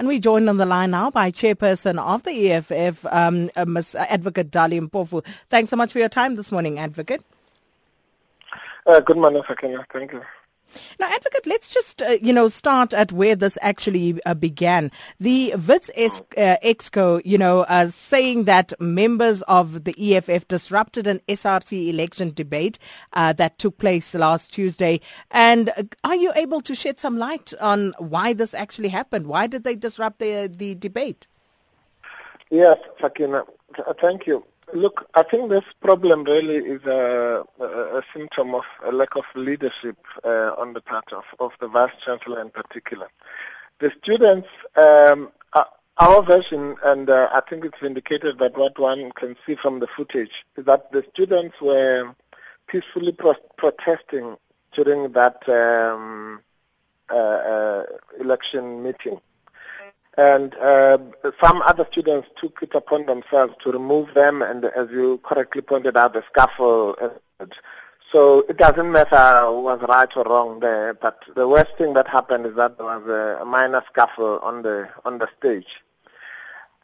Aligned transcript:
And 0.00 0.08
we 0.08 0.18
joined 0.18 0.48
on 0.48 0.56
the 0.56 0.64
line 0.64 0.92
now 0.92 1.10
by 1.10 1.30
Chairperson 1.30 1.98
of 1.98 2.22
the 2.22 2.52
EFF, 2.52 3.04
um, 3.10 3.50
uh, 3.54 3.66
Ms. 3.66 3.94
Advocate 3.96 4.50
Dali 4.50 4.80
Mpofu. 4.80 5.22
Thanks 5.50 5.68
so 5.68 5.76
much 5.76 5.92
for 5.92 5.98
your 5.98 6.08
time 6.08 6.36
this 6.36 6.50
morning, 6.50 6.78
Advocate. 6.78 7.22
Uh, 8.86 9.00
good 9.00 9.18
morning, 9.18 9.42
Sakina. 9.46 9.84
Thank 9.92 10.12
you. 10.12 10.22
Now, 10.98 11.06
Advocate, 11.06 11.46
let's 11.46 11.72
just, 11.72 12.02
uh, 12.02 12.16
you 12.22 12.32
know, 12.32 12.48
start 12.48 12.92
at 12.94 13.12
where 13.12 13.36
this 13.36 13.58
actually 13.60 14.20
uh, 14.24 14.34
began. 14.34 14.90
The 15.18 15.54
Wits 15.54 15.90
uh, 15.90 16.56
Exco, 16.64 17.20
you 17.24 17.38
know, 17.38 17.60
uh, 17.62 17.88
saying 17.88 18.44
that 18.44 18.72
members 18.80 19.42
of 19.42 19.84
the 19.84 19.94
EFF 20.16 20.48
disrupted 20.48 21.06
an 21.06 21.20
SRC 21.28 21.88
election 21.88 22.32
debate 22.34 22.78
uh, 23.12 23.32
that 23.34 23.58
took 23.58 23.78
place 23.78 24.14
last 24.14 24.52
Tuesday. 24.52 25.00
And 25.30 25.70
uh, 25.70 25.84
are 26.04 26.16
you 26.16 26.32
able 26.36 26.60
to 26.62 26.74
shed 26.74 26.98
some 26.98 27.18
light 27.18 27.52
on 27.60 27.94
why 27.98 28.32
this 28.32 28.54
actually 28.54 28.88
happened? 28.88 29.26
Why 29.26 29.46
did 29.46 29.64
they 29.64 29.76
disrupt 29.76 30.18
the, 30.18 30.50
the 30.54 30.74
debate? 30.74 31.26
Yes, 32.50 32.78
Sakina. 33.00 33.44
Thank 34.00 34.26
you. 34.26 34.44
Look, 34.72 35.08
I 35.14 35.22
think 35.22 35.50
this 35.50 35.64
problem 35.80 36.24
really 36.24 36.56
is 36.56 36.84
a, 36.84 37.44
a, 37.60 38.02
symptom 38.14 38.54
of 38.54 38.64
a 38.84 38.92
lack 38.92 39.16
of 39.16 39.24
leadership 39.34 39.96
uh, 40.24 40.52
on 40.58 40.72
the 40.74 40.80
part 40.80 41.12
of, 41.12 41.24
of 41.38 41.52
the 41.60 41.68
Vice 41.68 41.92
Chancellor 42.04 42.40
in 42.40 42.50
particular. 42.50 43.08
The 43.78 43.90
students, 44.02 44.48
um, 44.76 45.32
our 45.96 46.22
version, 46.22 46.76
and 46.84 47.10
uh, 47.10 47.28
I 47.32 47.40
think 47.40 47.64
it's 47.64 47.82
indicated 47.82 48.38
that 48.38 48.56
what 48.56 48.78
one 48.78 49.12
can 49.12 49.36
see 49.44 49.54
from 49.54 49.80
the 49.80 49.86
footage, 49.86 50.44
is 50.56 50.64
that 50.64 50.92
the 50.92 51.04
students 51.12 51.60
were 51.60 52.14
peacefully 52.66 53.12
pro- 53.12 53.34
protesting 53.56 54.36
during 54.72 55.12
that 55.12 55.48
um, 55.48 56.40
uh, 57.10 57.14
uh 57.14 57.82
election 58.20 58.82
meeting 58.82 59.20
and 60.20 60.54
uh, 60.56 60.98
some 61.40 61.62
other 61.62 61.86
students 61.90 62.28
took 62.36 62.62
it 62.62 62.74
upon 62.74 63.06
themselves 63.06 63.54
to 63.62 63.72
remove 63.72 64.12
them, 64.12 64.42
and 64.42 64.66
as 64.66 64.90
you 64.90 65.18
correctly 65.22 65.62
pointed 65.62 65.96
out, 65.96 66.12
the 66.12 66.22
scaffold. 66.30 66.98
So 68.12 68.44
it 68.46 68.58
doesn't 68.58 68.92
matter 68.92 69.46
who 69.46 69.62
was 69.62 69.80
right 69.88 70.14
or 70.14 70.24
wrong 70.24 70.60
there, 70.60 70.92
but 70.92 71.22
the 71.34 71.48
worst 71.48 71.74
thing 71.78 71.94
that 71.94 72.06
happened 72.06 72.44
is 72.44 72.54
that 72.56 72.76
there 72.76 72.86
was 72.86 73.06
a, 73.40 73.44
minor 73.46 73.82
scuffle 73.88 74.40
on 74.40 74.62
the 74.62 74.90
on 75.06 75.18
the 75.18 75.28
stage. 75.38 75.80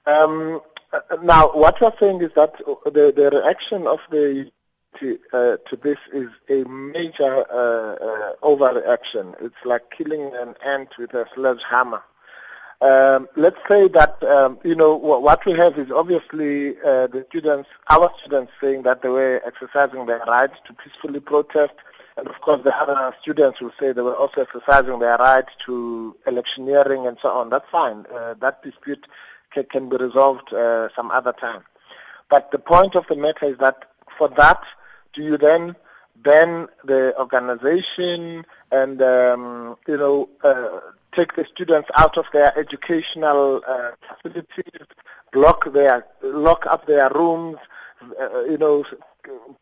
Um, 0.07 0.63
now, 1.23 1.51
what 1.53 1.79
you're 1.81 1.97
saying 2.01 2.23
is 2.23 2.33
that 2.37 2.57
the, 2.87 3.13
the 3.15 3.29
reaction 3.39 3.87
of 3.87 4.01
the 4.11 4.51
to, 4.99 5.19
uh, 5.35 5.57
to 5.69 5.77
this 5.77 5.99
is 6.11 6.31
a 6.49 6.65
major 6.65 7.45
uh, 7.53 7.97
uh, 8.09 8.33
overreaction. 8.43 9.35
It's 9.43 9.63
like 9.67 9.91
killing 9.91 10.35
an 10.35 10.55
ant 10.65 10.97
with 10.97 11.13
a 11.13 11.27
sledgehammer. 11.35 12.03
Um, 12.83 13.29
let's 13.37 13.57
say 13.67 13.89
that 13.89 14.23
um, 14.25 14.59
you 14.63 14.75
know 14.75 14.97
what 14.97 15.45
we 15.47 15.53
have 15.53 15.79
is 15.79 15.91
obviously 15.91 16.77
uh, 16.81 17.07
the 17.07 17.25
students, 17.31 17.71
our 17.89 18.11
students, 18.19 18.53
saying 18.61 18.83
that 18.83 19.01
they 19.01 19.09
were 19.09 19.41
exercising 19.47 20.05
their 20.05 20.23
right 20.29 20.51
to 20.67 20.75
peacefully 20.75 21.21
protest, 21.21 21.73
and 22.19 22.29
of 22.29 22.39
course 22.43 22.63
the 22.65 22.77
other 22.77 23.17
students 23.23 23.63
will 23.63 23.73
say 23.81 23.93
they 23.93 24.03
were 24.03 24.15
also 24.15 24.43
exercising 24.43 24.99
their 24.99 25.17
right 25.17 25.47
to 25.65 26.15
electioneering 26.27 27.07
and 27.07 27.17
so 27.23 27.31
on. 27.31 27.49
That's 27.49 27.69
fine. 27.71 28.05
Uh, 28.15 28.35
that 28.41 28.63
dispute 28.63 29.07
can, 29.53 29.65
can, 29.65 29.89
be 29.89 29.97
resolved 29.97 30.53
uh, 30.53 30.91
some 30.95 31.11
other 31.11 31.33
time. 31.33 31.63
But 32.29 32.51
the 32.51 32.59
point 32.59 32.95
of 32.95 33.07
the 33.07 33.17
matter 33.17 33.47
is 33.47 33.57
that 33.59 33.87
for 34.19 34.29
that, 34.29 34.63
do 35.15 35.23
you 35.23 35.39
then 35.39 35.77
ban 36.17 36.69
the 36.85 37.15
organization 37.19 38.45
and 38.71 39.01
um, 39.01 39.77
you 39.87 39.97
know 39.97 40.29
uh, 40.45 40.81
take 41.13 41.35
the 41.35 41.45
students 41.45 41.89
out 41.95 42.17
of 42.17 42.27
their 42.33 42.57
educational 42.59 43.63
uh, 43.67 43.93
facilities, 44.23 44.87
block 45.33 45.73
their, 45.73 46.07
lock 46.23 46.67
up 46.67 46.87
their 46.87 47.11
rooms, 47.11 47.59
uh, 48.21 48.45
you 48.45 48.59
know, 48.59 48.85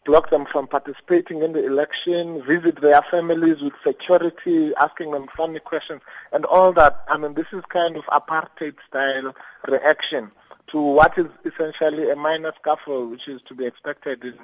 block 0.04 0.30
them 0.30 0.44
from 0.44 0.66
participating 0.66 1.42
in 1.42 1.52
the 1.52 1.64
election, 1.64 2.42
visit 2.42 2.80
their 2.80 3.02
families 3.02 3.62
with 3.62 3.72
security, 3.82 4.72
asking 4.76 5.10
them 5.12 5.26
funny 5.36 5.60
questions, 5.60 6.02
and 6.32 6.44
all 6.44 6.72
that. 6.72 7.04
I 7.08 7.16
mean, 7.16 7.34
this 7.34 7.46
is 7.52 7.62
kind 7.68 7.96
of 7.96 8.04
apartheid-style 8.06 9.34
reaction 9.68 10.30
to 10.68 10.80
what 10.80 11.16
is 11.18 11.26
essentially 11.44 12.10
a 12.10 12.16
minor 12.16 12.52
scuffle, 12.60 13.08
which 13.08 13.28
is 13.28 13.40
to 13.42 13.54
be 13.54 13.66
expected 13.66 14.24
in 14.24 14.38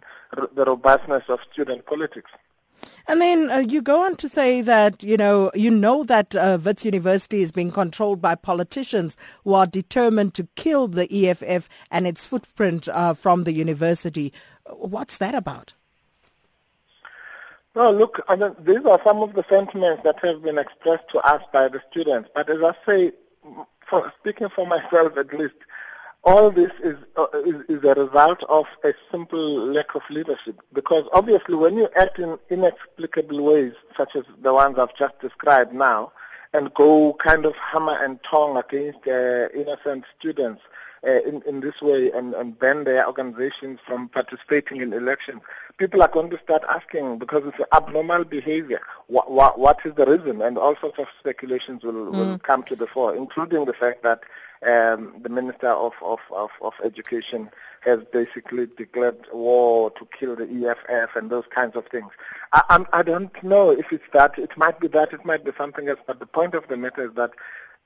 the 0.55 0.65
robustness 0.65 1.25
of 1.29 1.41
student 1.53 1.87
politics. 1.87 2.31
And 3.11 3.21
then 3.21 3.51
uh, 3.51 3.59
you 3.59 3.83
go 3.83 4.05
on 4.05 4.15
to 4.19 4.29
say 4.29 4.61
that, 4.61 5.03
you 5.03 5.17
know, 5.17 5.51
you 5.53 5.69
know 5.69 6.05
that 6.05 6.37
uh, 6.37 6.59
Wits 6.65 6.85
University 6.85 7.43
is 7.43 7.51
being 7.51 7.73
controlled 7.73 8.23
by 8.23 8.37
politicians 8.37 9.17
who 9.43 9.55
are 9.55 9.67
determined 9.67 10.35
to 10.35 10.47
kill 10.55 10.87
the 10.87 11.13
EFF 11.13 11.69
and 11.91 12.07
its 12.07 12.25
footprint 12.25 12.89
uh, 12.89 13.15
from 13.15 13.43
the 13.43 13.53
university. 13.53 14.33
What's 14.65 15.19
that 15.19 15.35
about? 15.35 15.73
No, 17.75 17.91
look, 17.91 18.25
I 18.29 18.37
mean, 18.37 18.55
these 18.61 18.87
are 18.87 19.01
some 19.03 19.23
of 19.23 19.35
the 19.35 19.45
sentiments 19.51 20.05
that 20.05 20.25
have 20.25 20.45
been 20.45 20.59
expressed 20.59 21.09
to 21.09 21.19
us 21.19 21.43
by 21.53 21.67
the 21.67 21.83
students. 21.91 22.31
But 22.33 22.49
as 22.49 22.63
I 22.63 22.75
say, 22.87 23.13
for, 23.89 24.13
speaking 24.21 24.51
for 24.51 24.69
myself 24.69 25.17
at 25.17 25.37
least, 25.37 25.57
all 26.25 26.51
this 26.51 26.73
is, 26.83 26.97
uh, 27.17 27.27
is, 27.47 27.63
is 27.69 27.83
a 27.85 27.95
result 27.95 28.43
of 28.49 28.67
a 28.85 28.93
simple 29.11 29.67
lack 29.67 29.95
of 29.95 30.03
leadership. 30.11 30.61
Because 30.73 31.05
obviously, 31.13 31.55
when 31.55 31.77
you 31.77 31.89
act 31.97 32.19
in 32.19 32.39
inexplicable 32.51 33.43
ways, 33.43 33.73
such 33.97 34.17
as 34.17 34.25
the 34.43 34.53
ones 34.53 34.79
I've 34.79 34.95
just 34.95 35.19
described 35.21 35.73
now, 35.73 36.13
and 36.53 36.75
go 36.75 37.15
kind 37.15 37.47
of 37.47 37.55
hammer 37.57 37.97
and 38.01 38.23
tong 38.23 38.57
against 38.57 39.07
uh, 39.07 39.49
innocent 39.55 40.05
students 40.19 40.61
uh, 41.07 41.21
in, 41.23 41.43
in 41.47 41.61
this 41.61 41.81
way 41.81 42.11
and, 42.11 42.35
and 42.35 42.59
ban 42.59 42.85
their 42.85 43.07
organizations 43.07 43.79
from 43.87 44.09
participating 44.09 44.81
in 44.81 44.93
elections, 44.93 45.41
people 45.79 46.03
are 46.03 46.09
going 46.09 46.29
to 46.29 46.39
start 46.41 46.63
asking 46.69 47.19
because 47.19 47.43
it's 47.47 47.73
abnormal 47.73 48.25
behavior. 48.25 48.81
What, 49.07 49.31
what, 49.31 49.59
what 49.59 49.79
is 49.87 49.95
the 49.95 50.07
reason? 50.07 50.43
And 50.43 50.59
all 50.59 50.77
sorts 50.77 50.99
of 50.99 51.07
speculations 51.19 51.85
will, 51.85 51.93
mm. 51.93 52.11
will 52.11 52.39
come 52.39 52.65
to 52.65 52.77
the 52.77 52.87
fore, 52.87 53.15
including 53.15 53.65
the 53.65 53.73
fact 53.73 54.03
that 54.03 54.25
um, 54.67 55.15
the 55.23 55.29
Minister 55.29 55.69
of, 55.69 55.93
of, 56.03 56.21
of, 56.31 56.51
of 56.61 56.75
Education 56.85 57.51
has 57.81 58.01
basically 58.13 58.67
declared 58.77 59.27
war 59.33 59.91
to 59.93 60.07
kill 60.19 60.37
the 60.37 60.45
EFF 60.45 61.17
and 61.17 61.31
those 61.31 61.47
kinds 61.47 61.77
of 61.77 61.87
things. 61.87 62.11
I, 62.53 62.63
I'm, 62.69 62.87
I 62.93 63.03
don't 63.03 63.43
know 63.43 63.71
if 63.71 63.93
it's 63.93 64.05
that. 64.13 64.39
It 64.39 64.57
might 64.57 64.79
be 64.79 64.89
that. 64.89 65.13
It 65.13 65.25
might 65.25 65.45
be 65.45 65.53
something 65.57 65.89
else. 65.89 66.01
But 66.07 66.19
the 66.19 66.27
point 66.27 66.55
of 66.55 66.69
the 66.69 66.77
matter 66.77 67.05
is 67.07 67.15
that 67.15 67.31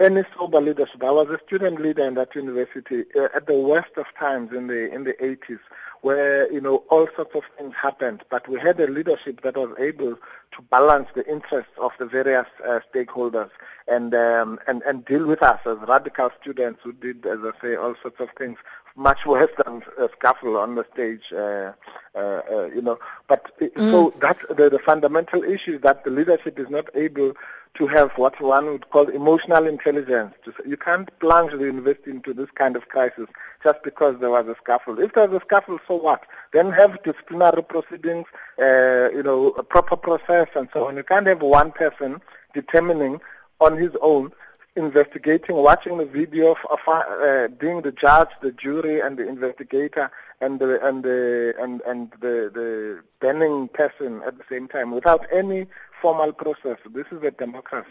any 0.00 0.22
sober 0.36 0.60
leadership. 0.60 1.02
I 1.04 1.10
was 1.10 1.30
a 1.30 1.38
student 1.46 1.80
leader 1.80 2.04
in 2.04 2.14
that 2.14 2.34
university 2.34 3.04
uh, 3.16 3.28
at 3.34 3.46
the 3.46 3.58
worst 3.58 3.96
of 3.96 4.06
times 4.18 4.52
in 4.52 4.66
the 4.66 4.92
in 4.92 5.04
the 5.04 5.14
80s, 5.14 5.60
where 6.00 6.52
you 6.52 6.60
know 6.60 6.84
all 6.90 7.08
sorts 7.14 7.34
of 7.34 7.42
things 7.56 7.74
happened. 7.76 8.24
But 8.28 8.48
we 8.48 8.58
had 8.58 8.80
a 8.80 8.88
leadership 8.88 9.42
that 9.42 9.56
was 9.56 9.74
able 9.78 10.16
to 10.16 10.62
balance 10.70 11.08
the 11.14 11.28
interests 11.30 11.72
of 11.78 11.92
the 11.98 12.06
various 12.06 12.46
uh, 12.66 12.80
stakeholders 12.92 13.50
and 13.86 14.14
um, 14.14 14.58
and 14.66 14.82
and 14.82 15.04
deal 15.04 15.26
with 15.26 15.42
us 15.42 15.60
as 15.64 15.78
radical 15.88 16.30
students 16.40 16.80
who 16.82 16.92
did, 16.92 17.24
as 17.26 17.38
I 17.44 17.52
say, 17.62 17.76
all 17.76 17.94
sorts 18.02 18.20
of 18.20 18.30
things 18.36 18.58
much 18.96 19.26
worse 19.26 19.50
than 19.64 19.82
a 19.98 20.08
scuffle 20.08 20.56
on 20.56 20.76
the 20.76 20.86
stage, 20.92 21.32
uh, 21.32 21.72
uh, 22.14 22.42
uh, 22.50 22.70
you 22.74 22.80
know. 22.80 22.98
But 23.26 23.50
mm. 23.60 23.76
so 23.90 24.14
that's 24.20 24.44
the, 24.48 24.70
the 24.70 24.78
fundamental 24.78 25.42
issue 25.42 25.78
that 25.78 26.04
the 26.04 26.10
leadership 26.10 26.58
is 26.58 26.70
not 26.70 26.88
able 26.94 27.34
to 27.74 27.86
have 27.88 28.12
what 28.12 28.40
one 28.40 28.66
would 28.66 28.88
call 28.90 29.08
emotional 29.08 29.66
intelligence. 29.66 30.34
You 30.64 30.76
can't 30.76 31.08
plunge 31.18 31.52
the 31.52 31.64
university 31.64 32.10
into 32.12 32.32
this 32.32 32.50
kind 32.52 32.76
of 32.76 32.88
crisis 32.88 33.26
just 33.62 33.82
because 33.82 34.20
there 34.20 34.30
was 34.30 34.46
a 34.46 34.54
scuffle. 34.56 35.00
If 35.00 35.12
there's 35.14 35.34
a 35.34 35.40
scuffle, 35.40 35.78
so 35.88 35.96
what? 35.96 36.22
Then 36.52 36.70
have 36.70 37.02
disciplinary 37.02 37.62
proceedings, 37.62 38.26
uh, 38.60 39.10
you 39.12 39.22
know, 39.24 39.48
a 39.58 39.64
proper 39.64 39.96
process 39.96 40.48
and 40.54 40.68
so 40.72 40.86
on. 40.86 40.96
You 40.96 41.02
can't 41.02 41.26
have 41.26 41.42
one 41.42 41.72
person 41.72 42.20
determining 42.54 43.20
on 43.60 43.76
his 43.76 43.90
own 44.00 44.32
investigating, 44.76 45.56
watching 45.56 45.98
the 45.98 46.04
video 46.04 46.52
of, 46.52 46.58
of 46.70 46.78
uh, 46.88 47.48
being 47.58 47.82
the 47.82 47.92
judge, 47.92 48.28
the 48.40 48.52
jury, 48.52 49.00
and 49.00 49.16
the 49.16 49.28
investigator, 49.28 50.10
and 50.40 50.58
the 50.58 50.84
and 50.86 51.02
the 51.04 51.54
and 51.60 51.80
and 51.82 52.10
the 52.20 52.50
the 52.52 53.02
banning 53.20 53.68
person 53.68 54.20
at 54.26 54.36
the 54.36 54.44
same 54.48 54.66
time, 54.68 54.90
without 54.90 55.26
any 55.32 55.66
formal 56.04 56.34
process. 56.34 56.76
This 56.92 57.06
is 57.12 57.22
a 57.22 57.30
democracy. 57.30 57.88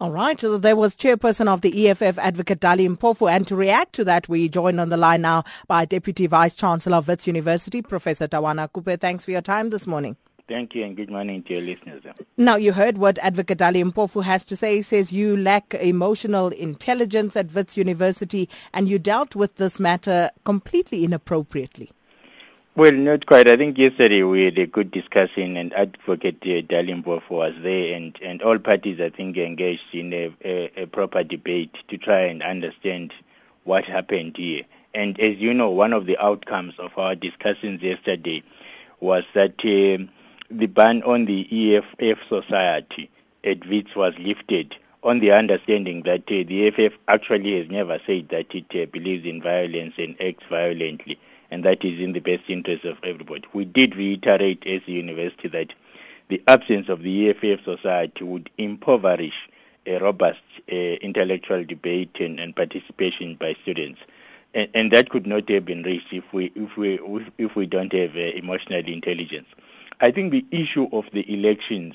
All 0.00 0.10
right. 0.10 0.40
So 0.40 0.56
there 0.56 0.76
was 0.76 0.96
chairperson 0.96 1.46
of 1.46 1.60
the 1.60 1.88
EFF, 1.88 2.16
Advocate 2.16 2.58
Dali 2.60 2.88
Mpofu. 2.96 3.30
And 3.30 3.46
to 3.48 3.54
react 3.54 3.92
to 3.96 4.04
that, 4.04 4.30
we 4.30 4.48
joined 4.48 4.80
on 4.80 4.88
the 4.88 4.96
line 4.96 5.20
now 5.20 5.44
by 5.68 5.84
Deputy 5.84 6.26
Vice 6.26 6.54
Chancellor 6.54 6.96
of 6.96 7.08
Wits 7.08 7.26
University, 7.26 7.82
Professor 7.82 8.26
Tawana 8.26 8.70
Kupe. 8.72 8.98
Thanks 8.98 9.26
for 9.26 9.30
your 9.30 9.42
time 9.42 9.68
this 9.68 9.86
morning. 9.86 10.16
Thank 10.48 10.74
you 10.74 10.84
and 10.84 10.96
good 10.96 11.10
morning 11.10 11.42
to 11.44 11.52
your 11.54 11.62
listeners. 11.62 12.02
Eh? 12.06 12.12
Now, 12.38 12.56
you 12.56 12.72
heard 12.72 12.96
what 12.96 13.18
Advocate 13.18 13.58
Dali 13.58 13.84
Mpofu 13.92 14.24
has 14.24 14.42
to 14.46 14.56
say. 14.56 14.76
He 14.76 14.82
says 14.82 15.12
you 15.12 15.36
lack 15.36 15.74
emotional 15.74 16.48
intelligence 16.48 17.36
at 17.36 17.52
Wits 17.52 17.76
University 17.76 18.48
and 18.72 18.88
you 18.88 18.98
dealt 18.98 19.34
with 19.36 19.56
this 19.56 19.78
matter 19.78 20.30
completely 20.44 21.04
inappropriately. 21.04 21.90
Well, 22.76 22.90
not 22.90 23.24
quite. 23.26 23.46
I 23.46 23.56
think 23.56 23.78
yesterday 23.78 24.24
we 24.24 24.46
had 24.46 24.58
a 24.58 24.66
good 24.66 24.90
discussion 24.90 25.56
and 25.56 25.72
Advocate 25.74 26.42
uh, 26.42 26.66
Dali 26.66 27.04
Mpofu 27.04 27.30
was 27.30 27.54
there 27.62 27.94
and, 27.94 28.18
and 28.20 28.42
all 28.42 28.58
parties, 28.58 29.00
I 29.00 29.10
think, 29.10 29.36
engaged 29.36 29.94
in 29.94 30.12
a, 30.12 30.34
a, 30.44 30.82
a 30.82 30.86
proper 30.86 31.22
debate 31.22 31.78
to 31.86 31.96
try 31.96 32.22
and 32.22 32.42
understand 32.42 33.14
what 33.62 33.84
happened 33.84 34.36
here. 34.36 34.62
And 34.92 35.20
as 35.20 35.36
you 35.36 35.54
know, 35.54 35.70
one 35.70 35.92
of 35.92 36.06
the 36.06 36.18
outcomes 36.18 36.74
of 36.80 36.98
our 36.98 37.14
discussions 37.14 37.80
yesterday 37.80 38.42
was 38.98 39.22
that 39.34 39.60
uh, 39.60 40.10
the 40.50 40.66
ban 40.66 41.04
on 41.04 41.26
the 41.26 41.76
EFF 41.76 42.18
society 42.28 43.08
at 43.44 43.64
WITS 43.68 43.94
was 43.94 44.18
lifted 44.18 44.76
on 45.04 45.20
the 45.20 45.30
understanding 45.30 46.02
that 46.02 46.22
uh, 46.22 46.42
the 46.48 46.66
EFF 46.66 46.94
actually 47.06 47.56
has 47.60 47.70
never 47.70 48.00
said 48.04 48.30
that 48.30 48.52
it 48.52 48.66
uh, 48.74 48.86
believes 48.90 49.24
in 49.24 49.40
violence 49.40 49.94
and 49.96 50.20
acts 50.20 50.44
violently, 50.50 51.20
and 51.54 51.64
that 51.64 51.84
is 51.84 52.00
in 52.00 52.12
the 52.12 52.18
best 52.18 52.42
interest 52.48 52.84
of 52.84 52.98
everybody. 53.04 53.44
We 53.52 53.64
did 53.64 53.94
reiterate 53.94 54.66
as 54.66 54.80
a 54.88 54.90
university 54.90 55.46
that 55.46 55.72
the 56.26 56.42
absence 56.48 56.88
of 56.88 57.02
the 57.02 57.30
EFF 57.30 57.62
society 57.62 58.24
would 58.24 58.50
impoverish 58.58 59.48
a 59.86 59.98
robust 59.98 60.40
uh, 60.72 60.74
intellectual 60.74 61.62
debate 61.64 62.18
and, 62.18 62.40
and, 62.40 62.56
participation 62.56 63.36
by 63.36 63.54
students. 63.62 64.00
And, 64.52 64.68
and, 64.74 64.90
that 64.90 65.10
could 65.10 65.28
not 65.28 65.48
have 65.48 65.64
been 65.64 65.84
reached 65.84 66.12
if 66.12 66.24
we, 66.32 66.50
if 66.56 66.76
we, 66.76 66.98
if 67.38 67.54
we 67.54 67.66
don't 67.66 67.92
have 67.92 68.16
uh, 68.16 68.18
emotional 68.18 68.80
intelligence. 68.80 69.46
I 70.00 70.10
think 70.10 70.32
the 70.32 70.44
issue 70.50 70.88
of 70.90 71.08
the 71.12 71.32
elections 71.32 71.94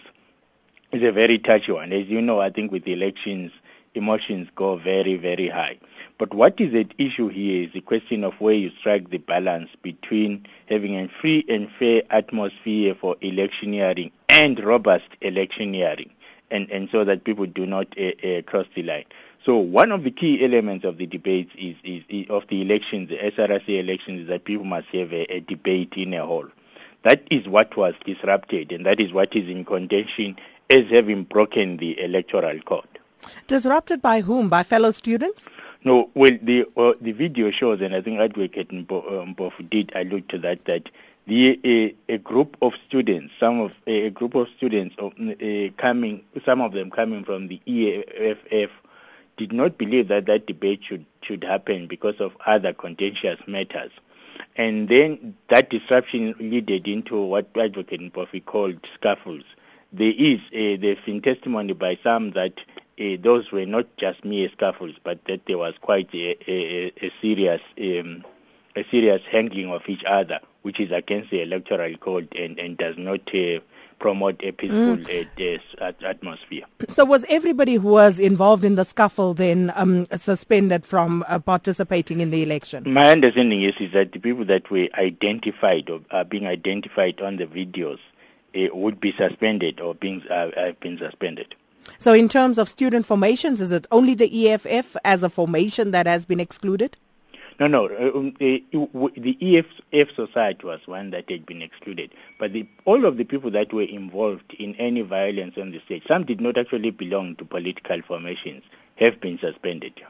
is 0.93 1.03
a 1.03 1.11
very 1.11 1.37
touchy 1.37 1.73
one. 1.73 1.91
As 1.91 2.07
you 2.07 2.21
know, 2.21 2.39
I 2.39 2.49
think 2.49 2.71
with 2.71 2.87
elections, 2.87 3.51
emotions 3.99 4.47
go 4.55 4.77
very, 4.77 5.15
very 5.17 5.47
high. 5.49 5.77
But 6.17 6.33
what 6.33 6.59
is 6.59 6.73
at 6.73 6.93
issue 6.97 7.27
here 7.27 7.65
is 7.65 7.73
the 7.73 7.81
question 7.81 8.23
of 8.23 8.33
where 8.41 8.55
you 8.55 8.71
strike 8.79 9.09
the 9.09 9.19
balance 9.19 9.69
between 9.81 10.45
having 10.67 10.95
a 10.97 11.07
free 11.07 11.45
and 11.47 11.69
fair 11.77 12.01
atmosphere 12.09 12.95
for 12.95 13.15
electioneering 13.21 14.11
and 14.27 14.59
robust 14.59 15.09
electioneering, 15.21 16.09
and, 16.49 16.69
and 16.71 16.89
so 16.91 17.03
that 17.03 17.23
people 17.23 17.45
do 17.45 17.65
not 17.65 17.87
uh, 17.99 18.11
uh, 18.27 18.41
cross 18.43 18.65
the 18.73 18.83
line. 18.83 19.05
So 19.45 19.57
one 19.57 19.91
of 19.91 20.03
the 20.03 20.11
key 20.11 20.43
elements 20.43 20.83
of 20.83 20.97
the 20.97 21.05
debates 21.05 21.51
is, 21.57 21.75
is, 21.83 22.03
is, 22.09 22.29
of 22.29 22.47
the 22.49 22.61
elections, 22.61 23.09
the 23.09 23.17
SRC 23.17 23.79
elections, 23.79 24.21
is 24.21 24.27
that 24.27 24.43
people 24.43 24.65
must 24.65 24.87
have 24.89 25.13
a, 25.13 25.23
a 25.33 25.39
debate 25.39 25.93
in 25.95 26.13
a 26.13 26.25
hall. 26.25 26.47
That 27.03 27.23
is 27.31 27.47
what 27.47 27.77
was 27.77 27.93
disrupted, 28.03 28.73
and 28.73 28.85
that 28.85 28.99
is 28.99 29.13
what 29.13 29.35
is 29.35 29.47
in 29.47 29.63
contention 29.63 30.35
as 30.69 30.89
having 30.89 31.23
broken 31.23 31.77
the 31.77 31.99
electoral 32.01 32.59
code. 32.61 32.88
Disrupted 33.47 34.01
by 34.01 34.21
whom? 34.21 34.49
By 34.49 34.63
fellow 34.63 34.91
students? 34.91 35.49
No, 35.83 36.09
well, 36.13 36.37
the 36.41 36.65
uh, 36.75 36.93
the 36.99 37.13
video 37.13 37.51
shows, 37.51 37.79
and 37.81 37.95
I 37.95 38.01
think 38.01 38.19
Advocate 38.19 38.69
Mpofu 38.69 39.59
um, 39.61 39.67
did 39.69 39.91
allude 39.95 40.27
to 40.29 40.37
that, 40.39 40.65
that 40.65 40.89
the 41.25 41.59
a, 41.63 42.13
a 42.13 42.17
group 42.17 42.57
of 42.61 42.73
students, 42.87 43.33
some 43.39 43.61
of 43.61 43.71
a 43.87 44.09
group 44.09 44.35
of 44.35 44.49
students 44.57 44.95
of, 44.97 45.13
uh, 45.19 45.71
coming, 45.77 46.23
some 46.45 46.59
of 46.59 46.73
them 46.73 46.89
coming 46.91 47.23
from 47.23 47.47
the 47.47 47.61
EFF, 47.65 48.71
did 49.37 49.53
not 49.53 49.77
believe 49.77 50.09
that 50.09 50.25
that 50.25 50.47
debate 50.47 50.83
should 50.83 51.05
should 51.21 51.43
happen 51.43 51.87
because 51.87 52.19
of 52.19 52.35
other 52.45 52.73
contentious 52.73 53.39
matters. 53.47 53.91
And 54.55 54.89
then 54.89 55.35
that 55.47 55.69
disruption 55.69 56.35
led 56.39 56.69
into 56.69 57.21
what 57.21 57.49
Advocate 57.57 58.01
Mpofu 58.01 58.43
called 58.43 58.85
scuffles. 58.95 59.43
There 59.93 60.13
is, 60.15 60.39
uh, 60.47 60.79
there's 60.81 60.99
been 61.05 61.21
testimony 61.21 61.73
by 61.73 61.97
some 62.03 62.31
that 62.31 62.53
those 63.21 63.51
were 63.51 63.65
not 63.65 63.87
just 63.97 64.25
mere 64.25 64.49
scuffles, 64.49 64.95
but 65.03 65.23
that 65.25 65.45
there 65.45 65.57
was 65.57 65.73
quite 65.79 66.13
a, 66.13 66.35
a, 66.51 66.91
a 67.01 67.11
serious 67.21 67.61
um, 67.81 68.25
a 68.75 68.85
serious 68.91 69.21
handling 69.29 69.71
of 69.71 69.87
each 69.87 70.03
other, 70.05 70.39
which 70.61 70.79
is 70.79 70.91
against 70.91 71.31
the 71.31 71.41
electoral 71.41 71.95
code 71.97 72.27
and, 72.37 72.59
and 72.59 72.77
does 72.77 72.97
not 72.97 73.21
uh, 73.33 73.59
promote 73.99 74.41
a 74.43 74.51
peaceful 74.51 74.97
mm. 74.97 75.59
uh, 75.81 75.91
atmosphere. 76.05 76.63
So 76.87 77.05
was 77.05 77.25
everybody 77.29 77.75
who 77.75 77.89
was 77.89 78.19
involved 78.19 78.63
in 78.63 78.75
the 78.75 78.85
scuffle 78.85 79.33
then 79.33 79.73
um, 79.75 80.07
suspended 80.17 80.85
from 80.85 81.25
uh, 81.27 81.39
participating 81.39 82.21
in 82.21 82.31
the 82.31 82.41
election? 82.41 82.83
My 82.91 83.11
understanding 83.11 83.61
is, 83.61 83.75
is 83.79 83.91
that 83.93 84.13
the 84.13 84.19
people 84.19 84.45
that 84.45 84.69
were 84.69 84.87
identified 84.97 85.89
or 85.89 86.01
are 86.11 86.25
being 86.25 86.47
identified 86.47 87.21
on 87.21 87.37
the 87.37 87.45
videos 87.45 87.99
uh, 88.55 88.73
would 88.73 88.99
be 88.99 89.11
suspended 89.11 89.81
or 89.81 89.95
being, 89.95 90.23
uh, 90.29 90.51
have 90.55 90.79
been 90.79 90.97
suspended. 90.97 91.55
So 91.97 92.13
in 92.13 92.29
terms 92.29 92.57
of 92.57 92.69
student 92.69 93.05
formations, 93.05 93.61
is 93.61 93.71
it 93.71 93.87
only 93.91 94.13
the 94.13 94.49
EFF 94.49 94.95
as 95.03 95.23
a 95.23 95.29
formation 95.29 95.91
that 95.91 96.07
has 96.07 96.25
been 96.25 96.39
excluded? 96.39 96.95
No, 97.59 97.67
no. 97.67 97.87
Uh, 97.87 98.17
um, 98.17 98.33
the, 98.39 98.63
the 99.17 99.57
EFF 99.57 100.15
society 100.15 100.65
was 100.65 100.79
one 100.85 101.09
that 101.09 101.29
had 101.29 101.45
been 101.45 101.61
excluded. 101.61 102.11
But 102.39 102.53
the, 102.53 102.65
all 102.85 103.03
of 103.03 103.17
the 103.17 103.25
people 103.25 103.51
that 103.51 103.73
were 103.73 103.83
involved 103.83 104.53
in 104.57 104.75
any 104.75 105.01
violence 105.01 105.57
on 105.57 105.71
the 105.71 105.81
stage, 105.81 106.03
some 106.07 106.23
did 106.23 106.39
not 106.39 106.57
actually 106.57 106.91
belong 106.91 107.35
to 107.35 107.45
political 107.45 108.01
formations, 108.01 108.63
have 108.95 109.19
been 109.19 109.37
suspended. 109.39 110.01